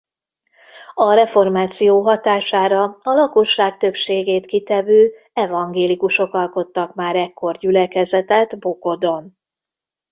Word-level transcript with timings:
A 0.93 1.13
reformáció 1.13 2.01
hatására 2.01 2.83
a 3.01 3.09
lakosság 3.13 3.77
többségét 3.77 4.45
kitevő 4.45 5.11
evangélikusok 5.33 6.33
alkottak 6.33 6.95
már 6.95 7.15
ekkor 7.15 7.57
gyülekezetet 7.57 8.59
Bokodon. 8.59 9.37